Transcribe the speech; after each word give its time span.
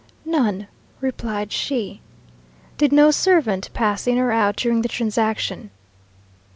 "None," 0.25 0.65
replied 0.99 1.51
she. 1.51 2.01
"Did 2.75 2.91
no 2.91 3.11
servant 3.11 3.69
pass 3.75 4.07
in 4.07 4.17
or 4.17 4.31
out 4.31 4.55
during 4.55 4.81
the 4.81 4.89
transaction?" 4.89 5.69